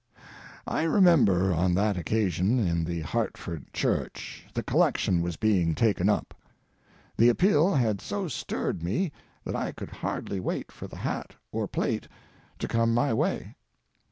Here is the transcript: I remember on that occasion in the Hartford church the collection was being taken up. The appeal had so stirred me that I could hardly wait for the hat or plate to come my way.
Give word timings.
I 0.65 0.81
remember 0.81 1.53
on 1.53 1.75
that 1.75 1.95
occasion 1.95 2.57
in 2.57 2.83
the 2.83 3.01
Hartford 3.01 3.71
church 3.71 4.43
the 4.51 4.63
collection 4.63 5.21
was 5.21 5.35
being 5.37 5.75
taken 5.75 6.09
up. 6.09 6.33
The 7.17 7.29
appeal 7.29 7.75
had 7.75 8.01
so 8.01 8.27
stirred 8.27 8.81
me 8.81 9.11
that 9.43 9.55
I 9.55 9.71
could 9.71 9.91
hardly 9.91 10.39
wait 10.39 10.71
for 10.71 10.87
the 10.87 10.97
hat 10.97 11.35
or 11.51 11.67
plate 11.67 12.07
to 12.57 12.67
come 12.67 12.95
my 12.95 13.13
way. 13.13 13.55